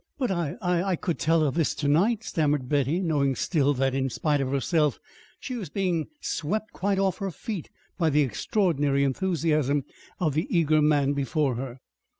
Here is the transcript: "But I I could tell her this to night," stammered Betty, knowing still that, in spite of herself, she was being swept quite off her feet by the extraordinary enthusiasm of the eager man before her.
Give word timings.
"But 0.17 0.31
I 0.31 0.55
I 0.63 0.95
could 0.95 1.19
tell 1.19 1.41
her 1.41 1.51
this 1.51 1.75
to 1.75 1.87
night," 1.87 2.23
stammered 2.23 2.67
Betty, 2.67 3.01
knowing 3.01 3.35
still 3.35 3.71
that, 3.75 3.93
in 3.93 4.09
spite 4.09 4.41
of 4.41 4.49
herself, 4.49 4.99
she 5.39 5.53
was 5.55 5.69
being 5.69 6.07
swept 6.19 6.73
quite 6.73 6.97
off 6.97 7.19
her 7.19 7.29
feet 7.29 7.69
by 7.99 8.09
the 8.09 8.21
extraordinary 8.23 9.03
enthusiasm 9.03 9.83
of 10.19 10.33
the 10.33 10.47
eager 10.49 10.81
man 10.81 11.13
before 11.13 11.53
her. 11.53 11.81